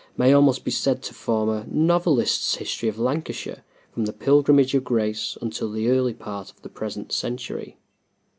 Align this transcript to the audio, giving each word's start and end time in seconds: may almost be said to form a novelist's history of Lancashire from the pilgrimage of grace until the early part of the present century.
may 0.17 0.33
almost 0.33 0.65
be 0.65 0.71
said 0.71 1.03
to 1.03 1.13
form 1.13 1.47
a 1.47 1.63
novelist's 1.69 2.55
history 2.55 2.89
of 2.89 2.97
Lancashire 2.97 3.63
from 3.91 4.05
the 4.05 4.11
pilgrimage 4.13 4.73
of 4.73 4.83
grace 4.83 5.37
until 5.43 5.69
the 5.71 5.89
early 5.89 6.15
part 6.15 6.49
of 6.49 6.59
the 6.63 6.69
present 6.69 7.11
century. 7.11 7.77